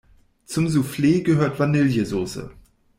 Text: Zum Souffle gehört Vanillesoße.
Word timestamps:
Zum 0.47 0.67
Souffle 0.67 1.21
gehört 1.21 1.59
Vanillesoße. 1.59 2.49